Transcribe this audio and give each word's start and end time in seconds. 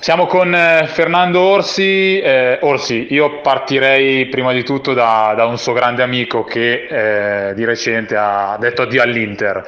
Siamo 0.00 0.26
con 0.26 0.54
eh, 0.54 0.86
Fernando 0.86 1.40
Orsi. 1.40 2.20
Eh, 2.20 2.60
Orsi, 2.62 3.12
io 3.12 3.40
partirei 3.40 4.28
prima 4.28 4.52
di 4.52 4.62
tutto 4.62 4.94
da, 4.94 5.34
da 5.36 5.44
un 5.46 5.58
suo 5.58 5.72
grande 5.72 6.04
amico 6.04 6.44
che 6.44 7.48
eh, 7.50 7.54
di 7.54 7.64
recente 7.64 8.16
ha 8.16 8.56
detto 8.60 8.82
addio 8.82 9.02
all'Inter, 9.02 9.60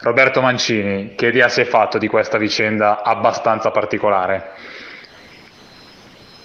Roberto 0.00 0.42
Mancini. 0.42 1.14
Che 1.14 1.28
idea 1.28 1.48
si 1.48 1.60
è 1.60 1.64
fatto 1.64 1.98
di 1.98 2.08
questa 2.08 2.36
vicenda 2.36 3.04
abbastanza 3.04 3.70
particolare? 3.70 4.54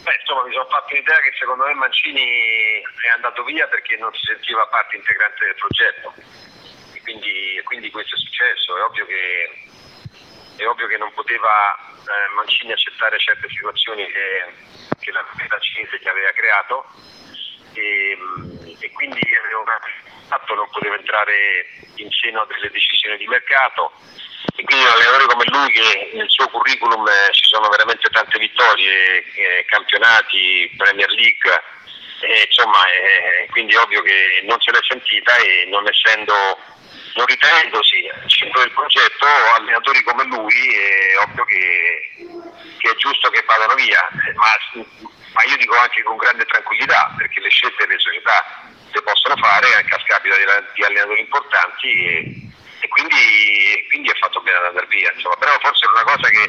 Beh, 0.03 0.17
insomma, 0.19 0.45
mi 0.45 0.53
sono 0.53 0.67
fatto 0.69 0.93
un'idea 0.93 1.17
che 1.17 1.33
secondo 1.37 1.65
me 1.65 1.73
Mancini 1.73 2.21
è 2.21 3.15
andato 3.15 3.43
via 3.43 3.67
perché 3.67 3.97
non 3.97 4.13
si 4.13 4.21
sentiva 4.23 4.67
parte 4.67 4.97
integrante 4.97 5.45
del 5.45 5.55
progetto. 5.55 6.13
E 6.93 7.01
quindi, 7.01 7.59
quindi 7.63 7.89
questo 7.89 8.15
è 8.15 8.19
successo. 8.19 8.77
È 8.77 8.83
ovvio 8.83 9.05
che 9.07 9.70
è 10.57 10.67
ovvio 10.67 10.87
che 10.87 10.97
non 10.97 11.11
poteva 11.13 11.75
eh, 11.75 12.33
Mancini 12.35 12.71
accettare 12.71 13.19
certe 13.19 13.47
situazioni 13.49 14.05
che, 14.05 14.45
che 14.99 15.11
la 15.11 15.23
proprietà 15.23 15.59
cinese 15.59 15.99
gli 15.99 16.07
aveva 16.07 16.31
creato. 16.31 16.85
E, 17.73 18.17
e 18.79 18.91
quindi 18.91 19.21
fatto 20.31 20.55
non 20.55 20.69
poteva 20.71 20.95
entrare 20.95 21.67
in 21.95 22.09
seno 22.11 22.41
a 22.41 22.45
delle 22.45 22.71
decisioni 22.71 23.17
di 23.17 23.27
mercato. 23.27 23.91
E 24.55 24.63
quindi 24.63 24.85
un 24.85 24.91
allenatore 24.91 25.25
come 25.25 25.45
lui 25.47 25.71
che 25.71 26.11
nel 26.13 26.29
suo 26.29 26.47
curriculum 26.47 27.05
eh, 27.07 27.31
ci 27.31 27.47
sono 27.47 27.67
veramente 27.67 28.09
tante 28.09 28.39
vittorie, 28.39 29.23
eh, 29.23 29.65
campionati, 29.67 30.73
Premier 30.77 31.09
League, 31.11 31.63
eh, 32.21 32.47
insomma, 32.47 32.79
eh, 32.87 33.47
quindi 33.51 33.73
è 33.73 33.79
ovvio 33.79 34.01
che 34.01 34.41
non 34.43 34.59
se 34.61 34.71
l'è 34.71 34.79
sentita 34.87 35.35
e 35.37 35.65
non 35.67 35.87
essendo 35.87 36.57
non 37.15 37.25
ritenendosi 37.25 38.07
al 38.07 38.29
centro 38.29 38.61
del 38.61 38.71
progetto 38.71 39.25
allenatori 39.57 40.03
come 40.03 40.23
lui 40.25 40.73
è 40.73 41.17
ovvio 41.19 41.43
che, 41.45 42.11
che 42.77 42.89
è 42.89 42.95
giusto 42.95 43.29
che 43.29 43.43
vadano 43.45 43.75
via, 43.75 44.07
ma, 44.35 44.83
ma, 45.33 45.43
io 45.43 45.57
dico 45.57 45.75
anche 45.77 46.03
con 46.03 46.17
grande 46.17 46.45
tranquillità 46.45 47.13
perché 47.17 47.39
le 47.39 47.49
scelte 47.49 47.85
delle 47.85 47.99
società 47.99 48.69
le 48.91 49.01
possono 49.01 49.35
fare 49.37 49.73
anche 49.73 49.95
a 49.95 49.99
scapito 49.99 50.35
di, 50.35 50.43
di 50.75 50.83
allenatori 50.83 51.21
importanti 51.21 51.87
e, 51.87 52.51
e 52.79 52.87
quindi, 52.87 53.85
quindi, 53.89 54.09
è 54.09 54.15
fatto 54.19 54.41
bene 54.41 54.57
ad 54.57 54.65
andare 54.65 54.87
via, 54.87 55.11
insomma. 55.13 55.35
però 55.35 55.57
forse 55.59 55.85
è 55.85 55.89
una 55.89 56.03
cosa 56.03 56.27
che, 56.29 56.45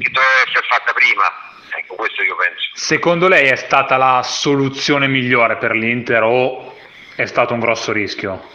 che 0.00 0.10
doveva 0.10 0.40
essere 0.46 0.66
fatta 0.68 0.92
prima. 0.92 1.54
Ecco, 1.68 1.94
questo 1.96 2.22
io 2.22 2.36
penso. 2.36 2.70
Secondo 2.74 3.28
lei 3.28 3.48
è 3.48 3.56
stata 3.56 3.96
la 3.96 4.22
soluzione 4.22 5.08
migliore 5.08 5.56
per 5.56 5.72
l'Inter 5.72 6.22
o 6.22 6.78
è 7.16 7.26
stato 7.26 7.52
un 7.52 7.60
grosso 7.60 7.92
rischio? 7.92 8.54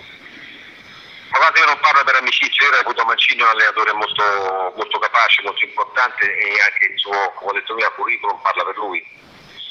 Ma 1.32 1.38
guarda, 1.38 1.60
io 1.60 1.66
non 1.66 1.80
parlo 1.80 2.04
io 2.64 2.72
reputo 2.72 3.06
Mancini 3.06 3.42
un 3.42 3.48
allenatore 3.48 3.94
molto, 3.94 4.24
molto 4.76 5.00
capace, 5.00 5.42
molto 5.44 5.66
importante 5.66 6.26
e 6.26 6.62
anche 6.62 6.86
il 6.92 7.00
suo, 7.00 7.32
come 7.36 7.52
ho 7.52 7.54
detto 7.54 7.74
prima, 7.74 7.90
curriculum 7.90 8.42
parla 8.42 8.66
per 8.66 8.78
lui. 8.78 9.04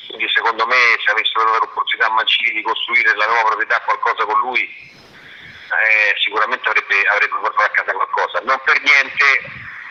Quindi 0.09 0.29
secondo 0.35 0.67
me 0.67 0.99
se 1.05 1.11
avessero 1.11 1.45
dato 1.45 1.59
l'opportunità 1.65 2.07
a 2.07 2.15
Mancini 2.15 2.51
di 2.51 2.63
costruire 2.63 3.15
la 3.15 3.27
nuova 3.27 3.55
proprietà 3.55 3.81
qualcosa 3.83 4.25
con 4.25 4.41
lui, 4.41 4.63
eh, 4.63 6.15
sicuramente 6.19 6.69
avrebbe, 6.69 7.03
avrebbe 7.07 7.37
portato 7.39 7.63
a 7.63 7.75
casa 7.75 7.93
qualcosa. 7.93 8.41
Non 8.43 8.61
per 8.65 8.81
niente 8.83 9.25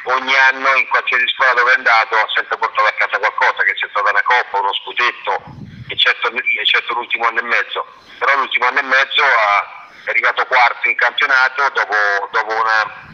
ogni 0.03 0.35
anno 0.35 0.75
in 0.75 0.87
qualsiasi 0.89 1.27
scuola 1.27 1.53
dove 1.53 1.71
è 1.71 1.75
andato 1.75 2.15
ha 2.15 2.27
sempre 2.33 2.57
portato 2.57 2.87
a 2.87 2.93
casa 2.99 3.17
qualcosa, 3.17 3.63
che 3.63 3.75
sia 3.75 3.89
stata 3.89 4.09
una 4.09 4.23
coppa, 4.23 4.59
uno 4.59 4.73
scudetto, 4.73 5.43
eccetto, 5.87 6.31
eccetto 6.35 6.93
l'ultimo 6.93 7.27
anno 7.27 7.39
e 7.39 7.43
mezzo. 7.43 7.85
Però 8.17 8.35
l'ultimo 8.35 8.67
anno 8.67 8.79
e 8.79 8.83
mezzo 8.83 9.23
ha 9.23 9.78
è 10.05 10.09
arrivato 10.09 10.45
quarto 10.45 10.87
in 10.87 10.95
campionato 10.95 11.69
dopo, 11.69 11.95
dopo 12.31 12.53
una 12.53 13.07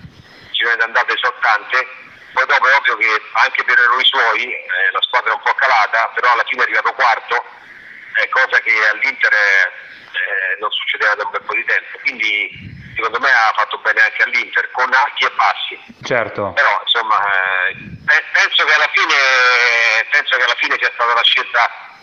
giro 0.52 0.76
d'andata 0.76 1.14
esortante, 1.14 1.88
poi 2.34 2.46
dopo 2.46 2.68
è 2.68 2.76
ovvio 2.76 2.98
che 2.98 3.22
anche 3.34 3.64
per 3.64 3.78
errori 3.78 4.06
suoi 4.06 4.52
eh, 4.52 4.92
la 4.92 5.02
squadra 5.02 5.32
è 5.32 5.36
un 5.36 5.42
po' 5.42 5.54
calata, 5.54 6.12
però 6.14 6.32
alla 6.32 6.46
fine 6.48 6.62
è 6.62 6.66
arrivato 6.66 6.94
quarto, 6.94 7.44
eh, 8.22 8.30
cosa 8.30 8.60
che 8.60 8.74
all'Inter 8.92 9.34
eh, 9.34 10.58
non 10.60 10.72
succedeva 10.72 11.16
da 11.16 11.24
un 11.24 11.32
bel 11.32 11.44
po' 11.44 11.56
di 11.56 11.66
tempo, 11.66 11.98
quindi 12.00 12.74
secondo 12.96 13.20
me 13.20 13.30
ha 13.30 13.54
fatto 13.56 13.78
bene 13.80 14.02
anche 14.02 14.24
all'Inter, 14.24 14.72
con 14.72 14.94
alti 14.94 15.26
e 15.26 15.32
bassi. 15.36 15.80
Certo. 16.04 16.54
Però 16.54 16.82
insomma 16.82 17.20
eh, 17.70 18.24
penso 18.32 18.64
che 18.64 18.74
alla 18.74 18.90
fine 18.94 19.16
penso 20.12 20.38
che 20.38 20.44
alla 20.44 20.56
fine 20.58 20.78
sia 20.80 20.92
stata 20.94 21.14
la 21.14 21.24
scelta 21.24 21.95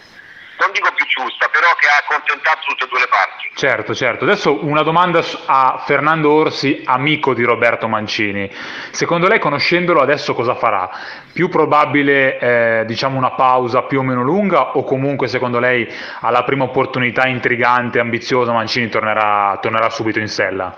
non 0.63 0.71
dico 0.71 0.93
più 0.93 1.05
giusta, 1.07 1.49
però 1.49 1.75
che 1.75 1.89
ha 1.89 1.97
accontentato 1.97 2.61
tutte 2.69 2.85
e 2.85 2.87
due 2.87 3.01
le 3.01 3.09
parti. 3.09 3.51
Certo, 3.55 3.95
certo. 3.95 4.25
Adesso 4.25 4.65
una 4.65 4.83
domanda 4.83 5.21
a 5.47 5.83
Fernando 5.85 6.31
Orsi, 6.31 6.83
amico 6.87 7.35
di 7.35 7.43
Roberto 7.43 7.89
Mancini. 7.89 8.49
Secondo 8.93 9.27
lei, 9.27 9.41
conoscendolo 9.41 10.01
adesso 10.01 10.35
cosa 10.35 10.55
farà? 10.55 10.89
Più 11.33 11.49
probabile, 11.49 12.39
eh, 12.39 12.85
diciamo, 12.87 13.19
una 13.19 13.33
pausa 13.33 13.83
più 13.83 13.99
o 13.99 14.03
meno 14.03 14.23
lunga 14.23 14.77
o 14.77 14.85
comunque, 14.85 15.27
secondo 15.27 15.59
lei, 15.59 15.87
alla 16.21 16.45
prima 16.45 16.65
opportunità 16.65 17.27
intrigante, 17.27 17.99
ambiziosa, 17.99 18.53
Mancini 18.53 18.89
tornerà, 18.89 19.59
tornerà 19.61 19.91
subito 19.91 20.21
in 20.21 20.29
sella? 20.29 20.75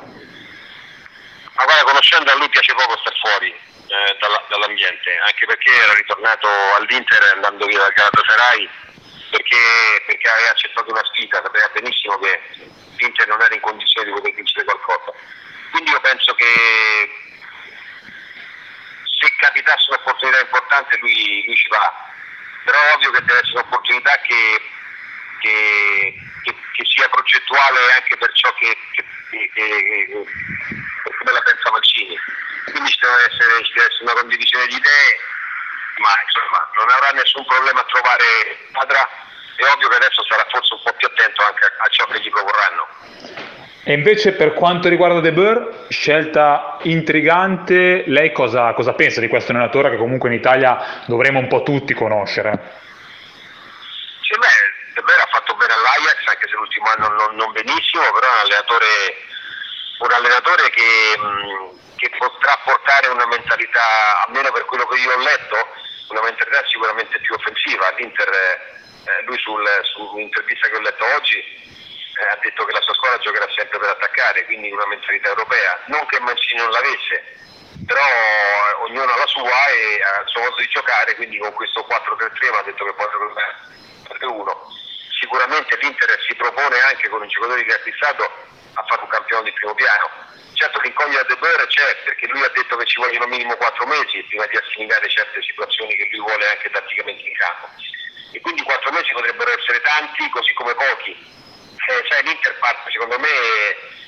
Ma 1.54 1.64
guarda, 1.64 1.84
conoscendo 1.84 2.30
a 2.32 2.36
lui 2.36 2.48
piace 2.48 2.72
poco 2.72 2.96
star 2.98 3.14
fuori 3.20 3.48
eh, 3.48 4.16
dall'ambiente, 4.48 5.10
anche 5.26 5.44
perché 5.46 5.70
era 5.70 5.92
ritornato 5.92 6.48
all'Inter 6.78 7.32
andando 7.34 7.66
via 7.66 7.78
dal 7.78 7.92
Galatasaray 7.92 8.68
perché, 9.34 9.58
perché 10.06 10.28
aveva 10.28 10.50
accettato 10.50 10.90
una 10.92 11.04
sfida, 11.10 11.42
sapeva 11.42 11.68
benissimo 11.74 12.16
che 12.18 12.40
l'Inter 12.98 13.26
non 13.26 13.42
era 13.42 13.54
in 13.54 13.60
condizione 13.60 14.06
di 14.06 14.14
poter 14.14 14.32
vincere 14.32 14.64
qualcosa. 14.64 15.12
Quindi 15.72 15.90
io 15.90 16.00
penso 16.00 16.34
che 16.34 16.46
se 19.10 19.34
capitasse 19.38 19.90
un'opportunità 19.90 20.40
importante 20.40 20.96
lui, 20.98 21.42
lui 21.46 21.56
ci 21.56 21.68
va, 21.68 22.14
però 22.64 22.78
è 22.78 22.94
ovvio 22.94 23.10
che 23.10 23.24
deve 23.24 23.40
essere 23.40 23.58
un'opportunità 23.58 24.20
che, 24.20 24.60
che, 25.40 26.14
che, 26.44 26.54
che 26.54 26.84
sia 26.86 27.08
progettuale 27.08 27.92
anche 27.92 28.16
per 28.16 28.32
ciò 28.34 28.54
che, 28.54 28.76
come 31.18 31.32
la 31.32 31.42
pensa 31.42 31.72
Mancini. 31.72 32.16
Quindi 32.70 32.88
ci 32.88 32.98
deve, 33.00 33.24
essere, 33.26 33.64
ci 33.64 33.72
deve 33.72 33.86
essere 33.86 34.04
una 34.04 34.20
condivisione 34.20 34.66
di 34.68 34.76
idee, 34.76 35.18
ma 35.98 36.12
insomma 36.22 36.70
non 36.74 36.90
avrà 36.90 37.10
nessun 37.10 37.44
problema 37.44 37.80
a 37.80 37.86
trovare 37.90 38.24
squadra 38.84 39.08
è 39.56 39.62
ovvio 39.72 39.88
che 39.88 39.96
adesso 39.96 40.24
sarà 40.28 40.46
forse 40.50 40.74
un 40.74 40.80
po' 40.82 40.92
più 40.96 41.06
attento 41.06 41.42
anche 41.42 41.64
a, 41.64 41.88
ciò 41.88 42.04
che 42.06 42.20
gli 42.20 42.30
proporranno. 42.30 42.86
E 43.84 43.92
invece 43.92 44.32
per 44.32 44.54
quanto 44.54 44.88
riguarda 44.88 45.20
De 45.20 45.32
Boer, 45.32 45.86
scelta 45.88 46.78
intrigante, 46.82 48.04
lei 48.06 48.32
cosa, 48.32 48.72
cosa, 48.72 48.94
pensa 48.94 49.20
di 49.20 49.28
questo 49.28 49.52
allenatore 49.52 49.90
che 49.90 49.96
comunque 49.96 50.30
in 50.30 50.36
Italia 50.36 51.04
dovremmo 51.06 51.38
un 51.38 51.48
po' 51.48 51.62
tutti 51.62 51.92
conoscere? 51.94 52.82
Sì, 54.22 54.36
beh, 54.38 54.94
De 54.94 55.02
Boer 55.02 55.20
ha 55.20 55.28
fatto 55.30 55.54
bene 55.54 55.74
all'Ajax, 55.74 56.26
anche 56.26 56.48
se 56.48 56.54
l'ultimo 56.54 56.86
anno 56.96 57.08
non, 57.08 57.36
non 57.36 57.52
benissimo, 57.52 58.10
però 58.12 58.26
è 58.26 58.32
un 58.32 58.40
allenatore, 58.42 58.86
un 59.98 60.12
allenatore 60.12 60.70
che, 60.70 61.18
mh, 61.18 61.83
che, 61.96 62.10
potrà 62.18 62.58
portare 62.64 63.08
una 63.08 63.26
mentalità, 63.26 64.24
almeno 64.26 64.50
per 64.52 64.64
quello 64.64 64.86
che 64.86 64.98
io 64.98 65.12
ho 65.12 65.18
letto, 65.18 65.56
una 66.08 66.22
mentalità 66.22 66.64
sicuramente 66.66 67.18
più 67.20 67.34
offensiva. 67.34 67.92
L'Inter 67.96 68.28
eh, 68.30 69.22
lui 69.24 69.38
sul, 69.38 69.64
sull'intervista 69.82 70.68
che 70.68 70.76
ho 70.76 70.80
letto 70.80 71.04
oggi 71.16 71.38
eh, 71.38 72.26
ha 72.26 72.38
detto 72.40 72.64
che 72.64 72.72
la 72.72 72.80
sua 72.80 72.94
squadra 72.94 73.18
giocherà 73.18 73.46
sempre 73.54 73.78
per 73.78 73.88
attaccare, 73.90 74.44
quindi 74.44 74.70
una 74.70 74.86
mentalità 74.86 75.28
europea. 75.28 75.80
Non 75.86 76.06
che 76.06 76.20
Mancini 76.20 76.60
non 76.60 76.70
l'avesse, 76.70 77.36
però 77.86 78.00
eh, 78.00 78.72
ognuno 78.86 79.12
ha 79.12 79.16
la 79.16 79.26
sua 79.26 79.66
e 79.68 80.02
ha 80.02 80.20
il 80.20 80.28
suo 80.28 80.40
modo 80.40 80.56
di 80.56 80.68
giocare, 80.68 81.14
quindi 81.16 81.38
con 81.38 81.52
questo 81.52 81.86
4-3-3 81.88 82.50
mi 82.50 82.56
ha 82.56 82.62
detto 82.62 82.84
che 82.84 82.94
poi 82.94 83.06
3-1. 84.20 84.52
Sicuramente 85.18 85.76
l'Inter 85.80 86.20
si 86.26 86.34
propone 86.34 86.80
anche 86.80 87.08
con 87.08 87.24
i 87.24 87.28
giocatori 87.28 87.64
che 87.64 87.72
ha 87.72 87.76
acquistato 87.76 88.24
a 88.74 88.84
fare 88.86 89.02
un 89.02 89.08
campione 89.08 89.44
di 89.44 89.52
primo 89.52 89.74
piano. 89.74 90.10
Certo 90.64 90.80
che 90.80 90.88
l'incognita 90.88 91.22
De 91.24 91.36
Boer 91.36 91.66
c'è 91.66 91.94
perché 92.04 92.26
lui 92.28 92.42
ha 92.42 92.48
detto 92.48 92.74
che 92.76 92.86
ci 92.86 92.98
vogliono 92.98 93.26
minimo 93.26 93.54
4 93.54 93.84
mesi 93.84 94.24
prima 94.24 94.46
di 94.46 94.56
assimilare 94.56 95.10
certe 95.10 95.42
situazioni 95.42 95.94
che 95.94 96.08
lui 96.10 96.20
vuole 96.20 96.48
anche 96.48 96.70
tatticamente 96.70 97.20
in 97.20 97.36
campo 97.36 97.68
e 98.32 98.40
quindi 98.40 98.62
quattro 98.62 98.90
mesi 98.90 99.12
potrebbero 99.12 99.52
essere 99.52 99.82
tanti 99.82 100.26
così 100.30 100.54
come 100.54 100.74
pochi. 100.74 101.12
Eh, 101.12 102.08
cioè, 102.08 102.22
L'Inter 102.22 102.56
parte 102.60 102.90
secondo 102.90 103.18
me 103.18 103.28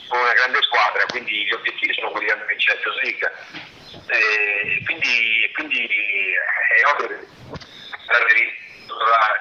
con 0.08 0.19
una 0.19 0.32
grande 0.32 0.62
squadra, 0.62 1.04
quindi 1.12 1.44
gli 1.44 1.52
obiettivi 1.52 1.92
sono 1.92 2.10
quelli 2.10 2.25
di 2.25 2.32
andare 2.32 2.52
in 2.54 2.58
Champions 2.58 3.02
League. 3.02 3.32
Eh, 4.16 4.82
quindi, 4.86 5.50
quindi 5.52 5.84
eh, 5.84 6.40
è 6.81 6.86
ovvio 6.88 7.06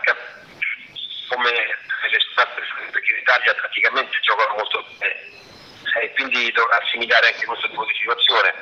che 0.03 0.15
come 1.29 1.49
le 2.11 2.19
squadre 2.19 2.61
perché 2.91 3.13
in 3.13 3.19
Italia 3.19 3.53
praticamente 3.55 4.19
giocano 4.19 4.55
molto 4.55 4.85
bene 4.99 5.35
e 6.01 6.11
quindi 6.13 6.51
dovrà 6.51 6.79
assimilare 6.81 7.27
anche 7.27 7.45
questo 7.45 7.69
tipo 7.69 7.85
di 7.85 7.93
situazione. 7.95 8.53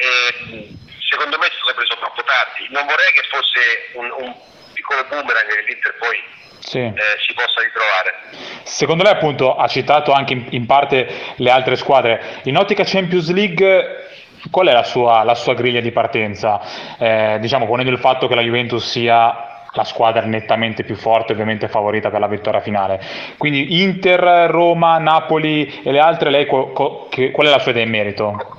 E, 0.00 0.68
secondo 0.98 1.38
me 1.38 1.46
è 1.46 1.74
preso 1.74 1.96
troppo 1.98 2.22
tardi. 2.22 2.68
Non 2.70 2.86
vorrei 2.86 3.12
che 3.12 3.22
fosse 3.28 3.90
un, 3.94 4.10
un 4.24 4.34
piccolo 4.72 5.04
boomerang 5.04 5.48
che 5.48 5.64
l'Inter 5.66 5.94
poi 5.98 6.22
sì. 6.60 6.78
eh, 6.78 6.94
si 7.26 7.34
possa 7.34 7.60
ritrovare. 7.60 8.14
Secondo 8.62 9.02
lei 9.02 9.12
appunto 9.12 9.56
ha 9.56 9.66
citato 9.66 10.12
anche 10.12 10.32
in, 10.32 10.46
in, 10.50 10.66
parte 10.66 11.34
le 11.36 11.50
altre 11.50 11.76
squadre, 11.76 12.40
in 12.44 12.56
ottica 12.56 12.84
Champions 12.84 13.30
League 13.32 14.08
qual 14.50 14.68
è 14.68 14.72
la 14.72 14.84
sua, 14.84 15.22
la 15.22 15.34
sua 15.34 15.54
griglia 15.54 15.80
di 15.80 15.92
partenza? 15.92 16.60
Eh, 16.98 17.38
diciamo, 17.40 17.66
ponendo 17.66 17.90
il 17.90 17.98
fatto 17.98 18.26
che 18.26 18.34
la 18.34 18.40
Juventus 18.40 18.88
sia 18.88 19.49
la 19.72 19.84
squadra 19.84 20.24
nettamente 20.24 20.84
più 20.84 20.96
forte, 20.96 21.32
ovviamente 21.32 21.68
favorita 21.68 22.10
per 22.10 22.20
la 22.20 22.26
vittoria 22.26 22.60
finale. 22.60 23.00
Quindi 23.36 23.82
Inter, 23.82 24.50
Roma, 24.50 24.98
Napoli 24.98 25.82
e 25.82 25.92
le 25.92 26.00
altre, 26.00 26.30
lei 26.30 26.46
qual, 26.46 26.72
qual 26.72 27.46
è 27.46 27.50
la 27.50 27.58
sua 27.58 27.70
idea 27.70 27.84
in 27.84 27.90
merito? 27.90 28.58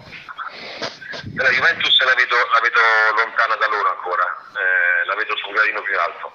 La 1.36 1.50
Juventus 1.50 2.00
la 2.02 2.16
vedo, 2.16 2.36
la 2.52 2.60
vedo 2.62 2.80
lontana 3.16 3.56
da 3.56 3.68
loro 3.68 3.90
ancora, 3.90 4.25
eh, 4.58 5.06
la 5.06 5.16
vedo 5.16 5.36
su 5.38 5.48
un 5.50 5.54
gradino 5.54 5.81
più 5.81 6.00
alto. 6.00 6.31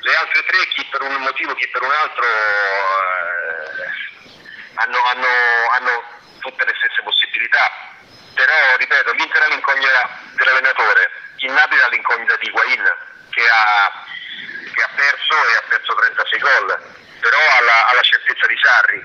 Le 0.00 0.14
altre 0.14 0.42
tre, 0.46 0.58
chi 0.74 0.84
per 0.90 1.02
un 1.02 1.14
motivo, 1.22 1.54
chi 1.54 1.68
per 1.68 1.82
un 1.82 1.90
altro, 1.90 2.24
eh, 2.24 3.86
hanno, 4.82 4.98
hanno, 5.02 5.30
hanno 5.78 6.02
tutte 6.40 6.64
le 6.64 6.74
stesse 6.78 7.02
possibilità. 7.02 7.70
Però, 8.34 8.76
ripeto, 8.78 9.12
l'Inter 9.12 9.42
ha 9.42 9.48
l'incognita 9.48 10.18
dell'allenatore, 10.36 11.10
il 11.46 11.52
Napoli 11.52 11.80
ha 11.80 11.88
l'incognita 11.88 12.36
di 12.36 12.46
Higuain, 12.48 12.84
che 13.36 13.44
ha, 13.44 13.92
che 14.72 14.82
ha 14.82 14.90
perso 14.96 15.36
e 15.36 15.56
ha 15.60 15.64
perso 15.68 15.92
36 15.92 16.40
gol, 16.40 16.66
però 17.20 17.36
ha 17.36 17.60
la, 17.60 17.86
ha 17.88 17.94
la 17.94 18.00
certezza 18.00 18.46
di 18.46 18.56
Sarri, 18.56 19.00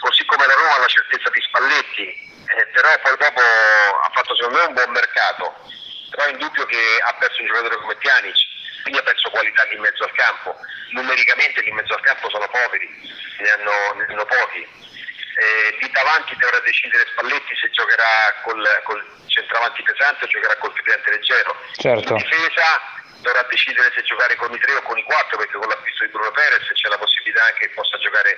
così 0.00 0.24
come 0.26 0.46
la 0.46 0.54
Roma 0.54 0.74
ha 0.74 0.80
la 0.80 0.90
certezza 0.90 1.30
di 1.30 1.40
Spalletti, 1.46 2.06
eh, 2.58 2.66
però 2.74 2.90
poi 2.98 3.16
dopo 3.16 3.38
ha 3.38 4.10
fatto 4.12 4.34
secondo 4.34 4.58
me 4.58 4.66
un 4.66 4.74
buon 4.74 4.90
mercato, 4.90 5.54
però 6.10 6.26
è 6.26 6.30
indubbio 6.34 6.66
che 6.66 6.98
ha 7.06 7.14
perso 7.22 7.40
un 7.40 7.46
giocatore 7.46 7.76
come 7.76 7.94
Pjanic, 8.02 8.38
quindi 8.82 8.98
ha 8.98 9.06
perso 9.06 9.30
qualità 9.30 9.62
lì 9.70 9.74
in 9.76 9.86
mezzo 9.86 10.02
al 10.02 10.12
campo, 10.12 10.58
numericamente 10.90 11.62
lì 11.62 11.68
in 11.68 11.76
mezzo 11.76 11.94
al 11.94 12.02
campo 12.02 12.28
sono 12.30 12.48
poveri, 12.50 12.90
ne 13.38 13.50
hanno, 13.50 13.94
ne 13.94 14.06
hanno 14.10 14.26
pochi. 14.26 14.66
Eh, 15.38 15.78
lì 15.78 15.88
davanti 15.90 16.34
dovrà 16.36 16.58
decidere 16.60 17.06
Spalletti 17.12 17.54
se 17.54 17.70
giocherà 17.70 18.34
col, 18.42 18.66
col 18.82 19.06
centravanti 19.26 19.82
pesante 19.82 20.24
o 20.24 20.28
giocherà 20.28 20.56
col 20.56 20.74
tridente 20.74 21.10
leggero. 21.10 21.54
Certo. 21.78 22.14
In 22.14 22.18
difesa 22.18 22.98
dovrà 23.22 23.42
decidere 23.48 23.92
se 23.94 24.02
giocare 24.02 24.34
con 24.36 24.52
i 24.52 24.58
tre 24.58 24.74
o 24.74 24.82
con 24.82 24.98
i 24.98 25.04
quattro 25.04 25.38
perché 25.38 25.56
con 25.58 25.68
l'acquisto 25.68 26.04
di 26.04 26.10
Bruno 26.10 26.30
Perez 26.30 26.66
c'è 26.72 26.88
la 26.88 26.98
possibilità 26.98 27.44
anche 27.44 27.66
che 27.66 27.74
possa 27.74 27.98
giocare 27.98 28.34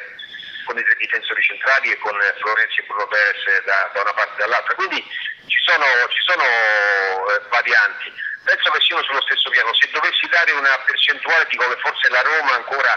con 0.64 0.79
i 0.79 0.85
tre 0.85 0.94
difensori 0.97 1.43
centrali 1.43 1.91
e 1.91 1.99
con 1.99 2.17
Florenzi 2.41 2.81
e 2.81 2.85
Bruno 2.85 3.06
Perez 3.08 3.64
da, 3.64 3.91
da 3.93 4.00
una 4.00 4.12
parte 4.12 4.35
e 4.37 4.38
dall'altra 4.44 4.75
quindi 4.75 5.00
ci 5.47 5.61
sono, 5.64 5.85
ci 6.08 6.23
sono 6.25 6.44
eh, 6.44 7.41
varianti 7.49 8.12
penso 8.44 8.70
che 8.70 8.81
siano 8.81 9.02
sullo 9.05 9.23
stesso 9.23 9.50
piano 9.50 9.75
se 9.75 9.88
dovessi 9.93 10.26
dare 10.29 10.52
una 10.52 10.79
percentuale 10.85 11.47
dico 11.49 11.69
che 11.69 11.81
forse 11.81 12.08
la 12.08 12.23
Roma 12.23 12.55
ancora 12.55 12.93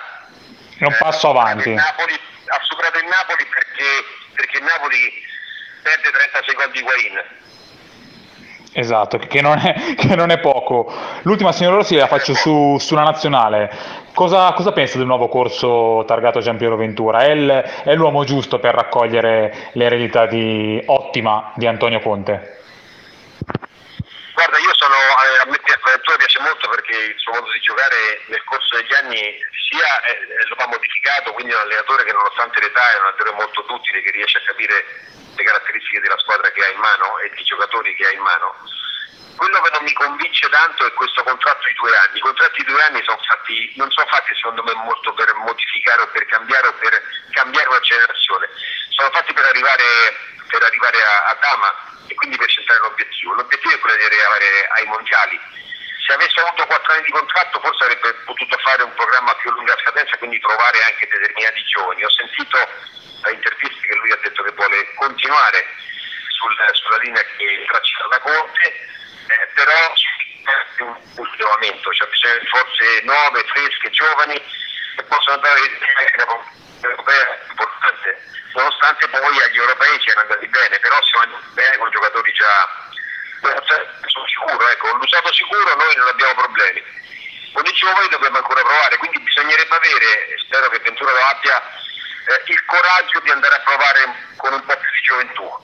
è 0.79 0.85
un 0.85 0.95
passo 0.99 1.29
avanti 1.29 1.73
Napoli, 1.73 2.19
ha 2.47 2.59
superato 2.63 2.99
il 2.99 3.07
Napoli 3.07 3.45
perché, 3.47 3.89
perché 4.35 4.57
il 4.57 4.63
Napoli 4.63 5.11
perde 5.81 6.11
30 6.11 6.43
secondi 6.45 6.77
di 6.79 6.83
Guain 6.83 7.41
Esatto, 8.75 9.19
che 9.19 9.41
non, 9.41 9.59
è, 9.59 9.93
che 9.95 10.15
non, 10.15 10.31
è, 10.31 10.39
poco. 10.39 10.91
L'ultima, 11.21 11.51
signor 11.51 11.75
Rossi, 11.75 11.95
la 11.95 12.07
faccio 12.07 12.33
su, 12.33 12.77
sulla 12.79 13.03
nazionale. 13.03 13.71
Cosa, 14.13 14.51
cosa, 14.53 14.71
pensa 14.71 14.97
del 14.97 15.07
nuovo 15.07 15.27
corso 15.27 16.03
targato 16.07 16.39
Giampiero 16.39 16.75
Ventura? 16.75 17.19
È, 17.19 17.29
il, 17.29 17.49
è 17.83 17.93
l'uomo 17.93 18.23
giusto 18.23 18.59
per 18.59 18.73
raccogliere 18.73 19.69
l'eredità 19.73 20.25
di, 20.25 20.81
ottima 20.87 21.51
di 21.55 21.67
Antonio 21.67 21.99
Conte? 21.99 22.61
Guarda, 24.33 24.57
io 24.57 24.72
sono, 24.93 25.23
eh, 25.23 25.37
a 25.41 25.45
me 25.49 25.57
Ventura 25.83 26.17
piace 26.17 26.39
molto 26.39 26.69
perché 26.69 26.95
il 26.95 27.19
suo 27.19 27.33
modo 27.33 27.51
di 27.51 27.59
giocare 27.59 28.21
nel 28.27 28.43
corso 28.45 28.75
degli 28.77 28.93
anni 28.93 29.37
sia 29.69 30.01
eh, 30.03 30.47
lo 30.47 30.55
ha 30.57 30.67
modificato, 30.67 31.33
quindi 31.33 31.51
è 31.51 31.55
un 31.55 31.61
allenatore 31.61 32.03
che 32.03 32.13
nonostante 32.13 32.59
l'età 32.61 32.91
è 32.91 32.97
un 32.97 33.05
allenatore 33.05 33.31
molto 33.31 33.61
duttile 33.67 34.01
che 34.01 34.11
riesce 34.11 34.37
a 34.37 34.45
capire 34.45 34.85
le 35.35 35.43
caratteristiche 35.43 36.01
della 36.01 36.17
squadra 36.17 36.49
che 36.51 36.65
ha 36.65 36.69
in 36.69 36.79
mano 36.79 37.19
e 37.19 37.29
di 37.35 37.43
giocatori 37.43 37.95
che 37.95 38.07
ha 38.07 38.11
in 38.11 38.21
mano. 38.21 38.55
Quello 39.35 39.61
che 39.61 39.69
non 39.71 39.83
mi 39.83 39.93
convince 39.93 40.47
tanto 40.49 40.85
è 40.85 40.93
questo 40.93 41.23
contratto 41.23 41.65
di 41.67 41.73
due 41.73 41.95
anni. 41.97 42.17
I 42.17 42.21
contratti 42.21 42.63
di 42.63 42.71
due 42.71 42.83
anni 42.83 43.01
sono 43.03 43.19
fatti, 43.25 43.73
non 43.75 43.91
sono 43.91 44.07
fatti 44.07 44.33
secondo 44.35 44.63
me 44.63 44.73
molto 44.73 45.13
per 45.13 45.33
modificare 45.35 46.01
o 46.01 46.07
per 46.07 46.25
cambiare 46.25 46.67
o 46.67 46.73
per 46.73 47.01
cambiare 47.31 47.67
una 47.67 47.81
generazione, 47.81 48.49
sono 48.89 49.09
fatti 49.11 49.33
per 49.33 49.45
arrivare, 49.45 49.83
per 50.47 50.63
arrivare 50.63 51.01
a, 51.01 51.23
a 51.25 51.37
Dama 51.41 51.91
e 52.07 52.13
quindi 52.15 52.32
l'obiettivo. 53.03 53.33
L'obiettivo 53.33 53.75
è 53.75 53.79
quello 53.79 53.97
di 53.97 54.05
arrivare 54.05 54.67
ai 54.77 54.85
mondiali. 54.85 55.39
Se 56.05 56.13
avesse 56.13 56.39
avuto 56.39 56.65
quattro 56.65 56.93
anni 56.93 57.03
di 57.03 57.11
contratto 57.11 57.59
forse 57.59 57.83
avrebbe 57.83 58.13
potuto 58.25 58.57
fare 58.57 58.83
un 58.83 58.93
programma 58.93 59.33
più 59.35 59.51
lunga 59.51 59.77
scadenza 59.79 60.17
quindi 60.17 60.39
trovare 60.39 60.83
anche 60.83 61.07
determinati 61.07 61.63
giovani. 61.63 62.03
Ho 62.03 62.11
sentito 62.11 62.57
da 63.21 63.31
interviste 63.31 63.87
che 63.87 63.95
lui 63.95 64.11
ha 64.11 64.19
detto 64.21 64.43
che 64.43 64.51
vuole 64.51 64.93
continuare 64.95 65.65
sul, 66.27 66.55
sulla 66.73 66.97
linea 66.97 67.23
che 67.23 67.65
tracciata 67.67 68.07
da 68.07 68.19
Conte, 68.19 68.67
eh, 68.67 69.47
però 69.53 69.93
c'è 69.93 70.83
un 70.83 70.95
ultimamento, 71.15 71.89
c'è 71.89 72.07
bisogno 72.07 72.39
di 72.39 72.47
forze 72.47 73.01
nuove, 73.03 73.45
fresche, 73.47 73.89
giovani 73.91 74.35
che 74.95 75.03
possono 75.03 75.37
dare 75.37 75.59
europea 76.83 77.39
importante, 77.47 78.21
nonostante 78.53 79.07
poi 79.07 79.41
agli 79.41 79.57
europei 79.57 80.01
siano 80.01 80.19
andati 80.19 80.47
bene, 80.47 80.79
però 80.79 81.01
siamo 81.01 81.23
andati 81.23 81.47
bene 81.53 81.77
con 81.77 81.89
giocatori 81.91 82.33
già 82.33 82.82
sono 84.07 84.27
sicuro, 84.27 84.69
ecco, 84.69 84.89
con 84.89 84.99
l'usato 84.99 85.33
sicuro 85.33 85.75
noi 85.75 85.95
non 85.95 86.07
abbiamo 86.07 86.33
problemi. 86.35 86.83
Con 87.53 87.65
i 87.65 87.71
giovani 87.73 88.07
dobbiamo 88.09 88.37
ancora 88.37 88.61
provare, 88.61 88.97
quindi 88.97 89.19
bisognerebbe 89.19 89.75
avere, 89.75 90.35
spero 90.39 90.69
che 90.69 90.79
Ventura 90.79 91.11
lo 91.11 91.23
abbia, 91.25 91.61
eh, 92.25 92.41
il 92.45 92.65
coraggio 92.65 93.19
di 93.19 93.29
andare 93.29 93.55
a 93.55 93.61
provare 93.61 94.27
con 94.37 94.53
un 94.53 94.65
po' 94.65 94.75
più 94.77 94.89
di 94.89 95.01
gioventù. 95.01 95.61